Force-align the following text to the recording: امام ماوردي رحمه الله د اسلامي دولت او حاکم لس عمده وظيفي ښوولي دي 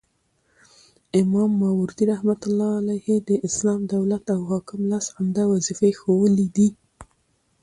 امام 1.21 1.49
ماوردي 1.61 2.03
رحمه 2.13 2.41
الله 2.47 2.73
د 3.29 3.29
اسلامي 3.47 3.85
دولت 3.93 4.23
او 4.35 4.39
حاکم 4.51 4.81
لس 4.91 5.05
عمده 5.17 5.43
وظيفي 5.53 5.91
ښوولي 5.99 6.47
دي 6.55 6.69